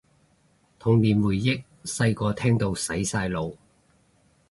[0.79, 3.55] 童年回憶，細個聽到洗晒腦